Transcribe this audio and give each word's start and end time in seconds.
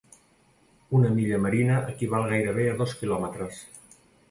Una 0.99 1.11
milla 1.17 1.41
marina 1.43 1.77
equival 1.93 2.27
gairebé 2.33 2.67
a 2.73 2.75
dos 2.83 2.99
quilòmetres. 3.05 3.63